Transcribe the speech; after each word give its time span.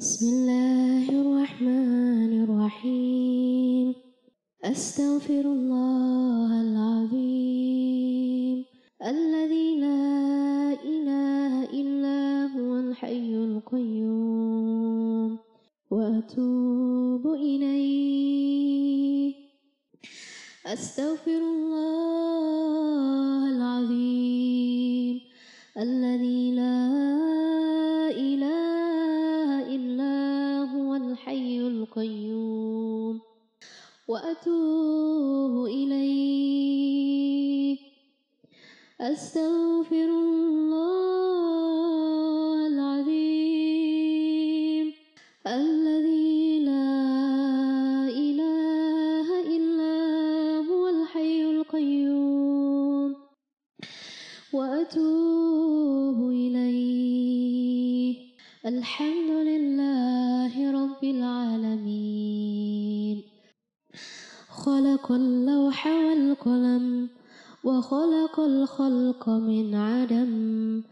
بسم 0.00 0.28
الله 0.28 1.10
الرحمن 1.10 2.44
الرحيم. 2.44 3.94
أستغفر 4.64 5.40
الله 5.40 6.60
العظيم. 6.60 8.64
الذي 9.02 9.80
لا 9.80 10.72
إله 10.84 11.64
إلا 11.74 12.46
هو 12.46 12.78
الحي 12.78 13.34
القيوم. 13.34 15.38
وأتوب 15.90 17.26
إليه. 17.34 19.34
أستغفر 20.66 21.42
الله 21.42 23.50
العظيم. 23.50 25.20
الذي 25.78 26.54
لا 26.54 27.37
الحي 31.28 31.60
القيوم. 31.60 33.20
وأتوب 34.08 35.66
إليه 35.66 36.88
أستغفر 39.00 40.08
الله 40.08 40.66
العظيم. 42.66 43.76
الذي 45.46 46.64
لا 46.64 48.08
إله 48.08 49.28
إلا 49.56 49.96
هو 50.64 50.88
الحي 50.88 51.42
القيوم. 51.44 53.16
وأتوب 54.52 56.30
إليه. 56.30 58.16
الحمد 58.66 59.37
رب 60.98 61.04
العالمين. 61.04 62.78
خلق 64.50 65.12
اللوح 65.12 65.86
والقلم 65.86 67.08
وخلق 67.64 68.40
الخلق 68.40 69.28
من 69.28 69.74
عدم 69.74 70.82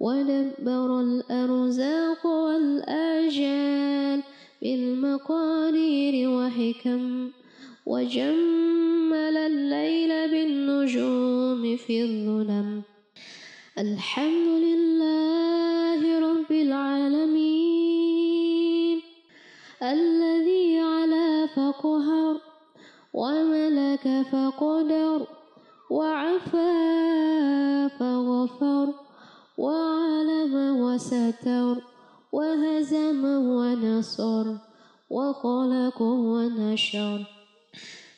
ودبر 0.00 1.00
الأرزاق 1.00 2.26
والآجال 2.26 4.22
بالمقادير 4.62 6.28
وحكم 6.28 7.30
وجمل 7.86 9.36
الليل 9.36 10.30
بالنجوم 10.30 11.76
في 11.76 12.02
الظلم. 12.02 12.82
الحمد 13.78 14.48
لله 14.64 15.29
الذي 19.90 20.80
علا 20.80 21.46
فقهر 21.46 22.40
وملك 23.14 24.26
فقدر 24.32 25.26
وعفا 25.90 27.88
فغفر 27.88 28.94
وعلم 29.58 30.54
وستر 30.54 31.82
وهزم 32.32 33.24
ونصر 33.24 34.56
وخلق 35.10 36.02
ونشر. 36.02 37.26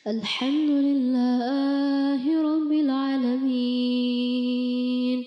الحمد 0.07 0.69
لله 0.69 2.41
رب 2.41 2.71
العالمين. 2.71 5.25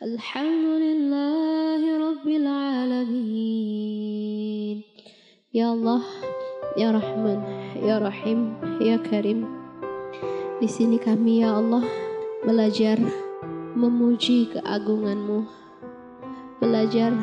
الحمد 0.03 0.65
لله 0.85 1.81
رب 1.97 2.27
العالمين 2.41 3.63
يا 5.53 5.67
الله 5.73 6.03
ya 6.73 6.89
Rahman 6.89 7.37
ya 7.77 8.01
Rahim 8.01 8.57
ya 8.81 8.97
Karim 8.97 9.45
di 10.57 10.65
sini 10.65 10.97
kami 10.97 11.45
ya 11.45 11.61
Allah 11.61 11.85
belajar 12.41 12.97
memuji 13.77 14.49
keagunganmu 14.57 15.45
belajar 16.57 17.13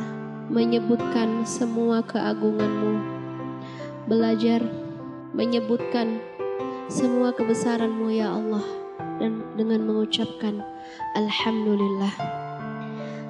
menyebutkan 0.47 1.43
semua 1.43 2.07
keagunganmu 2.07 2.95
belajar 4.07 4.63
menyebutkan 5.35 6.23
semua 6.87 7.35
kebesaranmu 7.35 8.07
ya 8.15 8.31
Allah 8.31 8.63
dan 9.19 9.43
dengan 9.59 9.83
mengucapkan 9.83 10.63
Alhamdulillah 11.19 12.15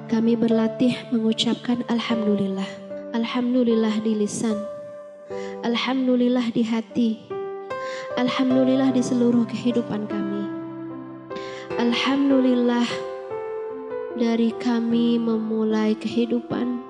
kami 0.06 0.38
berlatih 0.38 0.94
mengucapkan 1.10 1.82
Alhamdulillah. 1.90 2.66
Alhamdulillah 3.10 3.98
di 4.06 4.14
lisan. 4.14 4.54
Alhamdulillah 5.66 6.46
di 6.54 6.62
hati. 6.62 7.10
Alhamdulillah 8.14 8.94
di 8.94 9.02
seluruh 9.02 9.42
kehidupan 9.50 10.06
kami. 10.06 10.46
Alhamdulillah 11.74 12.86
dari 14.14 14.54
kami 14.62 15.18
memulai 15.18 15.98
kehidupan. 15.98 16.86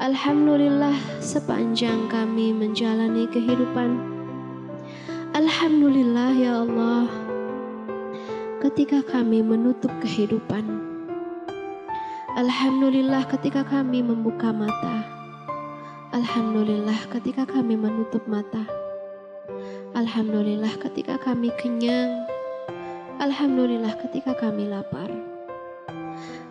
Alhamdulillah 0.00 0.96
sepanjang 1.20 2.08
kami 2.08 2.56
menjalani 2.56 3.28
kehidupan. 3.28 4.00
Alhamdulillah 5.36 6.32
ya 6.40 6.64
Allah. 6.64 7.04
Ketika 8.64 9.04
kami 9.04 9.44
menutup 9.44 9.92
kehidupan 10.00 10.93
Alhamdulillah 12.34 13.30
ketika 13.30 13.62
kami 13.62 14.02
membuka 14.02 14.50
mata. 14.50 15.06
Alhamdulillah 16.10 17.06
ketika 17.06 17.46
kami 17.46 17.78
menutup 17.78 18.26
mata. 18.26 18.66
Alhamdulillah 19.94 20.74
ketika 20.82 21.14
kami 21.14 21.54
kenyang. 21.62 22.26
Alhamdulillah 23.22 23.94
ketika 24.02 24.34
kami 24.34 24.66
lapar. 24.66 25.06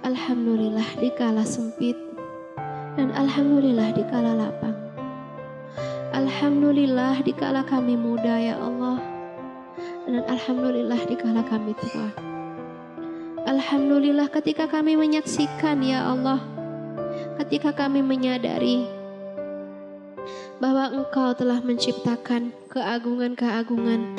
Alhamdulillah 0.07 0.87
di 1.03 1.11
kala 1.19 1.43
sempit. 1.43 1.99
Dan 2.95 3.11
Alhamdulillah 3.11 3.91
di 3.91 4.07
kala 4.07 4.39
lapang. 4.39 4.79
Alhamdulillah 6.15 7.19
di 7.27 7.35
kala 7.35 7.59
kami 7.67 7.99
muda 7.99 8.39
ya 8.39 8.55
Allah. 8.55 9.03
Dan 10.07 10.23
Alhamdulillah 10.31 11.03
di 11.11 11.19
kala 11.19 11.43
kami 11.43 11.75
tua 11.75 12.32
Alhamdulillah 13.43 14.31
ketika 14.31 14.71
kami 14.71 14.95
menyaksikan 14.95 15.83
ya 15.83 16.07
Allah 16.07 16.39
ketika 17.43 17.75
kami 17.75 17.99
menyadari 17.99 18.87
bahwa 20.63 20.87
Engkau 20.87 21.35
telah 21.35 21.59
menciptakan 21.59 22.55
keagungan-keagungan 22.71 24.15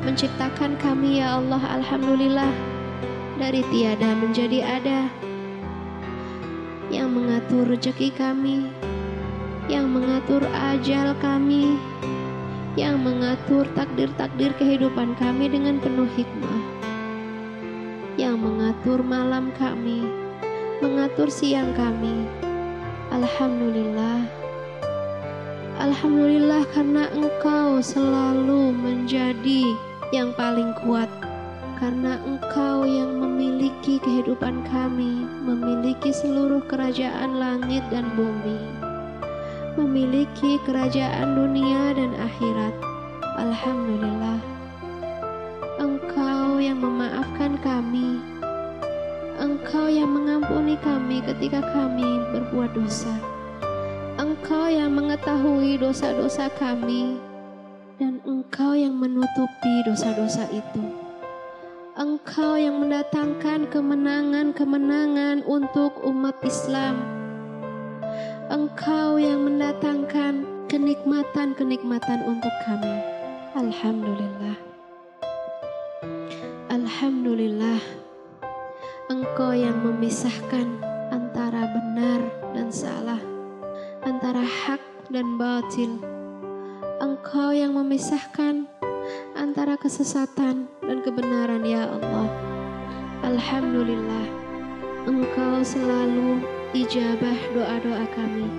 menciptakan 0.00 0.80
kami 0.80 1.20
ya 1.20 1.36
Allah 1.36 1.60
Alhamdulillah 1.60 2.48
dari 3.36 3.60
tiada 3.68 4.16
menjadi 4.16 4.64
ada 4.64 5.12
yang 6.88 7.12
mengatur 7.12 7.68
rezeki 7.68 8.16
kami 8.16 8.64
yang 9.68 9.92
mengatur 9.92 10.40
ajal 10.72 11.12
kami 11.20 11.76
yang 12.80 12.96
mengatur 13.04 13.68
takdir-takdir 13.76 14.56
kehidupan 14.56 15.12
kami 15.20 15.52
dengan 15.52 15.76
penuh 15.84 16.08
hikmah 16.16 16.77
mengatur 18.78 19.02
malam 19.02 19.50
kami, 19.58 20.06
mengatur 20.78 21.26
siang 21.26 21.74
kami. 21.74 22.30
Alhamdulillah. 23.10 24.22
Alhamdulillah 25.82 26.62
karena 26.70 27.10
Engkau 27.10 27.82
selalu 27.82 28.70
menjadi 28.70 29.74
yang 30.14 30.30
paling 30.38 30.70
kuat. 30.86 31.10
Karena 31.82 32.22
Engkau 32.22 32.86
yang 32.86 33.18
memiliki 33.18 33.98
kehidupan 33.98 34.62
kami, 34.70 35.26
memiliki 35.42 36.14
seluruh 36.14 36.62
kerajaan 36.70 37.34
langit 37.34 37.82
dan 37.90 38.06
bumi, 38.14 38.62
memiliki 39.74 40.62
kerajaan 40.62 41.34
dunia 41.34 41.98
dan 41.98 42.14
akhirat. 42.14 42.78
Alhamdulillah. 43.42 44.38
Engkau 45.82 46.62
yang 46.62 46.78
memaafkan 46.78 47.58
kami, 47.58 48.37
Engkau 49.38 49.86
yang 49.86 50.10
mengampuni 50.10 50.74
kami 50.82 51.22
ketika 51.22 51.62
kami 51.62 52.26
berbuat 52.34 52.74
dosa. 52.74 53.14
Engkau 54.18 54.66
yang 54.66 54.90
mengetahui 54.98 55.78
dosa-dosa 55.78 56.50
kami, 56.58 57.22
dan 58.02 58.18
Engkau 58.26 58.74
yang 58.74 58.98
menutupi 58.98 59.86
dosa-dosa 59.86 60.42
itu. 60.50 60.82
Engkau 61.94 62.58
yang 62.58 62.82
mendatangkan 62.82 63.70
kemenangan-kemenangan 63.70 65.46
untuk 65.46 65.94
umat 66.02 66.34
Islam. 66.42 66.98
Engkau 68.50 69.22
yang 69.22 69.46
mendatangkan 69.46 70.66
kenikmatan-kenikmatan 70.66 72.26
untuk 72.26 72.54
kami. 72.66 72.96
Alhamdulillah. 73.54 74.58
Alhamdulillah, 76.70 77.82
Engkau 79.38 79.54
yang 79.54 79.86
memisahkan 79.86 80.66
antara 81.14 81.70
benar 81.70 82.26
dan 82.58 82.74
salah, 82.74 83.22
antara 84.02 84.42
hak 84.42 84.82
dan 85.14 85.38
batil. 85.38 86.02
Engkau 86.98 87.54
yang 87.54 87.78
memisahkan 87.78 88.66
antara 89.38 89.78
kesesatan 89.78 90.66
dan 90.82 90.98
kebenaran, 91.06 91.62
ya 91.62 91.86
Allah. 91.86 92.26
Alhamdulillah, 93.22 94.26
Engkau 95.06 95.62
selalu 95.62 96.42
ijabah 96.74 97.38
doa-doa 97.54 98.10
kami. 98.18 98.50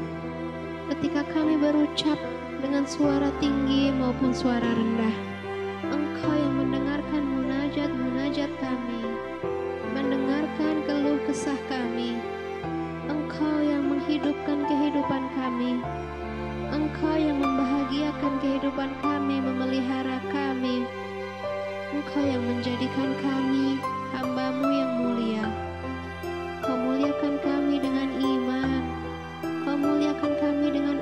Ketika 0.96 1.28
kami 1.36 1.60
berucap 1.60 2.16
dengan 2.64 2.88
suara 2.88 3.28
tinggi 3.44 3.92
maupun 4.00 4.32
suara 4.32 4.72
rendah, 4.72 5.39
menghidupkan 14.20 14.68
kehidupan 14.68 15.24
kami. 15.32 15.80
Engkau 16.76 17.16
yang 17.16 17.40
membahagiakan 17.40 18.34
kehidupan 18.44 18.92
kami, 19.00 19.40
memelihara 19.40 20.20
kami. 20.28 20.84
Engkau 21.96 22.24
yang 22.28 22.44
menjadikan 22.44 23.16
kami 23.24 23.80
hambamu 24.12 24.68
yang 24.76 24.92
mulia. 25.00 25.46
Kau 26.60 26.76
muliakan 26.76 27.40
kami 27.40 27.80
dengan 27.80 28.12
iman. 28.20 28.84
Kau 29.64 29.80
muliakan 29.80 30.34
kami 30.36 30.68
dengan 30.68 31.00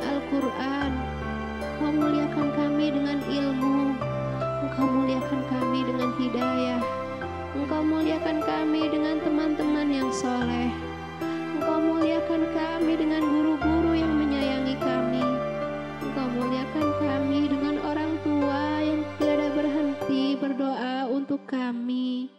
untuk 21.37 21.53
kami. 21.53 22.33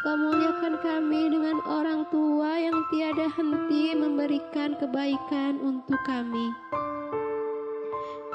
Engkau 0.00 0.16
muliakan 0.24 0.74
kami 0.80 1.28
dengan 1.28 1.60
orang 1.68 2.08
tua 2.08 2.56
yang 2.56 2.80
tiada 2.88 3.28
henti 3.36 3.92
memberikan 3.92 4.72
kebaikan 4.80 5.60
untuk 5.60 6.00
kami. 6.08 6.48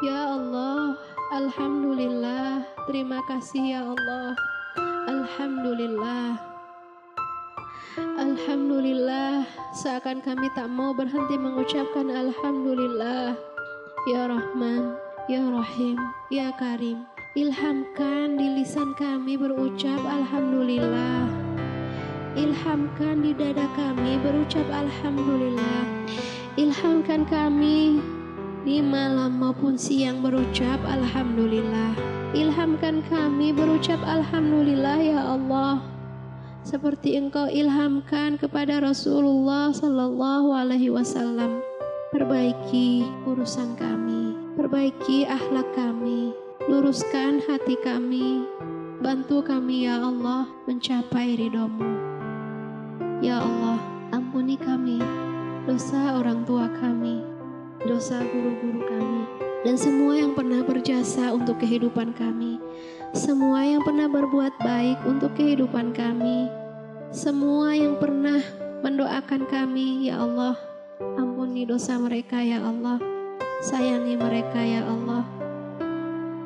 Ya 0.06 0.38
Allah, 0.38 1.02
Alhamdulillah, 1.34 2.62
terima 2.86 3.26
kasih 3.26 3.74
ya 3.74 3.82
Allah. 3.90 4.38
Alhamdulillah. 5.10 6.38
Alhamdulillah, 7.98 9.50
seakan 9.74 10.22
kami 10.22 10.46
tak 10.54 10.70
mau 10.70 10.94
berhenti 10.94 11.42
mengucapkan 11.42 12.14
Alhamdulillah. 12.14 13.34
Ya 14.14 14.30
Rahman, 14.30 14.94
Ya 15.26 15.42
Rahim, 15.42 15.98
Ya 16.30 16.54
Karim, 16.54 17.02
ilhamkan 17.34 18.38
di 18.38 18.62
lisan 18.62 18.94
kami 18.94 19.34
berucap 19.34 19.98
Alhamdulillah. 20.06 21.26
Ilhamkan 22.38 23.26
di 23.26 23.34
dada 23.34 23.66
kami 23.74 24.22
berucap 24.22 24.62
Alhamdulillah. 24.70 25.82
Ilhamkan 26.62 27.26
kami 27.26 27.98
di 28.62 28.86
malam 28.86 29.42
maupun 29.42 29.82
siang 29.82 30.22
berucap 30.22 30.78
Alhamdulillah. 30.86 31.98
Ilhamkan 32.38 33.02
kami 33.10 33.50
berucap 33.50 33.98
Alhamdulillah 34.06 34.98
ya 35.02 35.22
Allah. 35.34 35.82
Seperti 36.62 37.18
engkau 37.18 37.50
ilhamkan 37.50 38.38
kepada 38.38 38.78
Rasulullah 38.78 39.74
Sallallahu 39.74 40.54
Alaihi 40.54 40.94
Wasallam. 40.94 41.66
Perbaiki 42.14 43.10
urusan 43.26 43.74
kami, 43.74 44.38
perbaiki 44.54 45.26
akhlak 45.26 45.66
kami, 45.74 46.30
luruskan 46.62 47.42
hati 47.44 47.76
kami, 47.82 48.46
bantu 49.02 49.44
kami 49.44 49.90
ya 49.90 50.00
Allah 50.00 50.48
mencapai 50.70 51.36
ridhomu. 51.36 51.90
Ya 53.20 53.42
Allah, 53.44 53.80
ampuni 54.14 54.56
kami, 54.56 55.02
dosa 55.66 56.20
orang 56.20 56.46
tua 56.46 56.72
kami, 56.78 57.24
dosa 57.84 58.22
guru-guru 58.22 58.84
kami, 58.86 59.22
dan 59.68 59.76
semua 59.76 60.14
yang 60.20 60.32
pernah 60.36 60.64
berjasa 60.64 61.32
untuk 61.36 61.60
kehidupan 61.60 62.16
kami, 62.16 62.60
semua 63.12 63.64
yang 63.68 63.84
pernah 63.84 64.08
berbuat 64.08 64.54
baik 64.64 65.00
untuk 65.08 65.36
kehidupan 65.36 65.92
kami, 65.92 66.48
semua 67.12 67.76
yang 67.76 68.00
pernah 68.00 68.40
mendoakan 68.84 69.48
kami, 69.48 70.12
ya 70.12 70.20
Allah, 70.20 70.56
ampuni 71.20 71.64
dosa 71.68 71.96
mereka, 72.00 72.40
ya 72.44 72.60
Allah, 72.60 73.00
sayangi 73.64 74.20
mereka, 74.20 74.60
ya 74.60 74.84
Allah, 74.84 75.24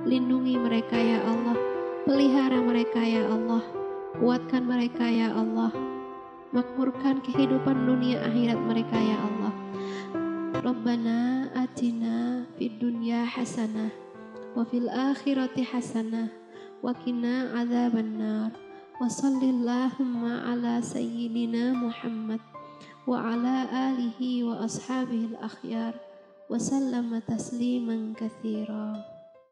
lindungi 0.07 0.55
mereka, 0.55 0.95
ya 0.95 1.19
Allah, 1.27 1.59
pelihara 2.07 2.63
mereka, 2.63 3.03
ya 3.03 3.27
Allah, 3.27 3.59
kuatkan 4.15 4.63
mereka, 4.63 5.03
ya 5.03 5.35
Allah, 5.35 5.75
makmurkan 6.55 7.19
kehidupan 7.19 7.83
dunia 7.83 8.23
akhirat 8.23 8.55
mereka, 8.55 8.95
ya 8.95 9.19
Allah. 9.19 9.53
Rabbana 10.63 11.51
atina 11.59 12.47
fid 12.55 12.79
dunya 12.79 13.27
hasanah 13.27 13.91
wa 14.55 14.63
fil 14.63 14.87
akhirati 14.87 15.61
hasanah 15.61 16.31
wa 16.79 16.95
qina 16.95 17.51
adzabannar 17.53 18.55
wa 18.97 19.05
sallallahumma 19.05 20.49
ala 20.49 20.81
sayyidina 20.81 21.75
Muhammad 21.77 22.41
wa 23.05 23.21
ala 23.21 23.67
alihi 23.91 24.47
wa 24.47 24.63
ashabihi 24.63 25.35
al-akhyar. 25.35 25.93
Wa 26.47 26.55
sallama 26.55 27.19
tasliman 27.27 28.15
katsira 28.15 29.16